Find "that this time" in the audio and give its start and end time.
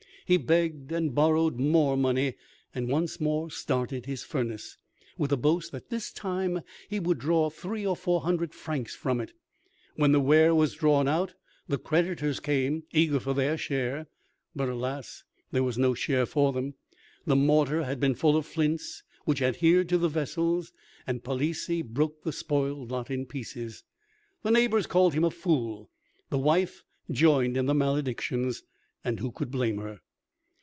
5.73-6.61